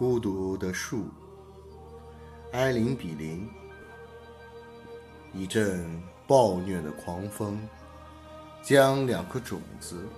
[0.00, 1.08] 孤独的树，
[2.52, 3.46] 埃林比林。
[5.34, 7.60] 一阵暴虐的狂风，
[8.62, 10.08] 将两颗种子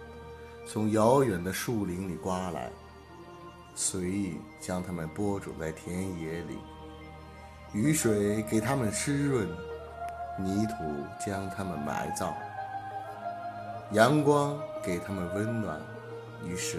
[0.65, 2.71] 从遥远的树林里刮来，
[3.75, 6.59] 随意将它们播种在田野里。
[7.73, 9.49] 雨水给它们湿润，
[10.39, 10.75] 泥土
[11.27, 12.33] 将它们埋葬，
[13.91, 15.81] 阳光给它们温暖。
[16.45, 16.79] 于是，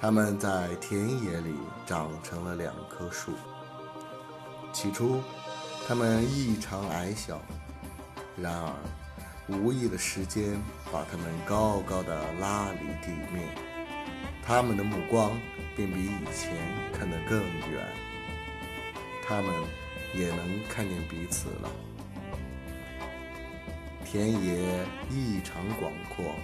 [0.00, 1.54] 它们在田野里
[1.86, 3.32] 长成了两棵树。
[4.72, 5.20] 起初，
[5.86, 7.38] 它们异常矮小，
[8.34, 8.72] 然而，
[9.48, 10.58] 无意的时间
[10.90, 13.46] 把它们高高的拉离地面，
[14.42, 15.32] 它们的目光
[15.76, 16.56] 便比以前
[16.94, 17.38] 看得更
[17.70, 17.86] 远，
[19.22, 19.52] 它们
[20.14, 21.68] 也能看见彼此了。
[24.02, 26.34] 田野异常广阔，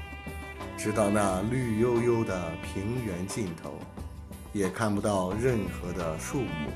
[0.77, 3.79] 直到那绿油油的平原尽头，
[4.53, 6.71] 也看不到任何的树木。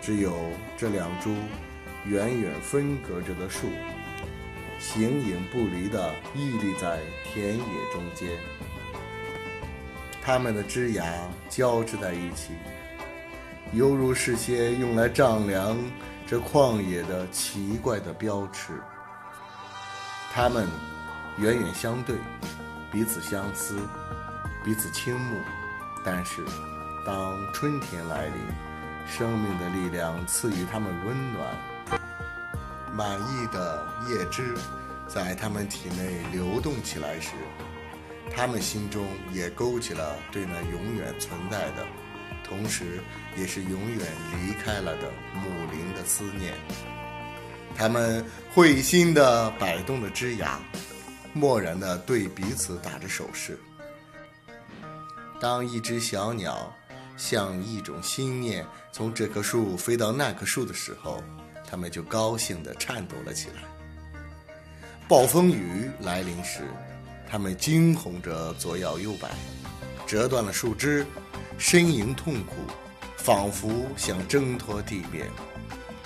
[0.00, 0.34] 只有
[0.76, 1.34] 这两株
[2.06, 3.68] 远远分隔着的树，
[4.78, 8.28] 形影不离地屹立在田野中间。
[10.20, 11.04] 它们的枝芽
[11.48, 12.52] 交织在一起，
[13.72, 15.76] 犹如是些用来丈量
[16.26, 18.74] 这旷野的奇怪的标尺。
[20.32, 20.66] 它们
[21.38, 22.16] 远远相对，
[22.92, 23.78] 彼此相思，
[24.62, 25.40] 彼此倾慕。
[26.04, 26.44] 但是，
[27.06, 28.34] 当春天来临，
[29.08, 31.56] 生命的力量赐予他们温暖，
[32.92, 34.54] 满意的叶汁
[35.08, 37.30] 在他们体内流动起来时，
[38.34, 41.86] 他们心中也勾起了对那永远存在的，
[42.44, 43.00] 同时
[43.36, 43.98] 也是永远
[44.32, 46.52] 离开了的母灵的思念。
[47.74, 50.60] 他们会心地摆动着枝芽，
[51.32, 53.58] 漠然地对彼此打着手势。
[55.40, 56.72] 当一只小鸟。
[57.14, 61.22] 像一种心念从这棵树飞到那棵树的时候，
[61.68, 63.62] 他们就高兴地颤抖了起来。
[65.06, 66.62] 暴风雨来临时，
[67.28, 69.28] 他们惊恐着左摇右摆，
[70.06, 71.06] 折断了树枝，
[71.58, 72.56] 呻吟痛苦，
[73.18, 75.28] 仿佛想挣脱地面。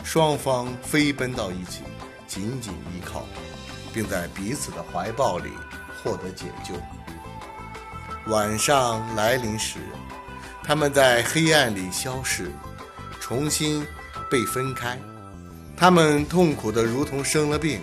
[0.04, 1.82] 双方飞奔到一起，
[2.26, 3.24] 紧紧依靠，
[3.96, 5.50] 并在彼此的怀抱里
[6.04, 6.74] 获得解救。
[8.30, 9.78] 晚上来临时。
[10.62, 12.50] 他们在黑暗里消逝，
[13.20, 13.86] 重新
[14.28, 14.98] 被分开。
[15.76, 17.80] 他们痛苦的如同生了病。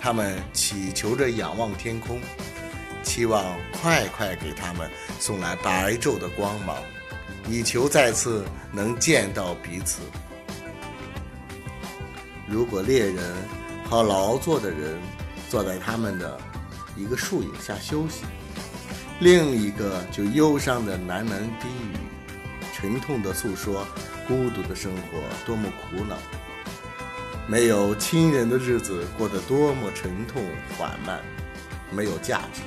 [0.00, 2.18] 他们祈求着仰望天空，
[3.02, 4.90] 期望快快给他们
[5.20, 6.78] 送来白昼的光芒，
[7.50, 10.00] 以求再次能见到彼此。
[12.48, 13.34] 如果猎人
[13.90, 14.98] 和劳作的人
[15.48, 16.38] 坐在他们的
[16.96, 18.24] 一个树影下休息，
[19.20, 21.96] 另一个就忧伤的喃喃低语。
[22.74, 23.86] 沉痛地诉说
[24.28, 26.16] 孤独的生活多么苦恼，
[27.46, 30.42] 没有亲人的日子过得多么沉痛
[30.76, 31.20] 缓慢，
[31.90, 32.60] 没有价值。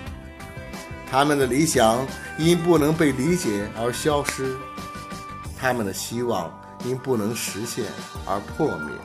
[1.11, 2.07] 他们的理想
[2.37, 4.55] 因不能被理解而消失，
[5.59, 6.51] 他们的希望
[6.85, 7.85] 因不能实现
[8.25, 8.95] 而破灭。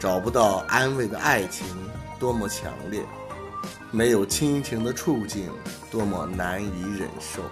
[0.00, 1.66] 找不到安慰的爱情
[2.18, 3.02] 多么强烈，
[3.90, 5.50] 没有亲情的处境
[5.90, 7.42] 多么难以忍受。